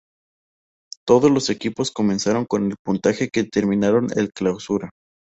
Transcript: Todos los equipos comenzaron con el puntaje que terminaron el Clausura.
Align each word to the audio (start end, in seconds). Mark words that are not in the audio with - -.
Todos 1.05 1.29
los 1.29 1.51
equipos 1.51 1.91
comenzaron 1.91 2.45
con 2.47 2.65
el 2.71 2.75
puntaje 2.83 3.29
que 3.29 3.43
terminaron 3.43 4.07
el 4.17 4.33
Clausura. 4.33 4.89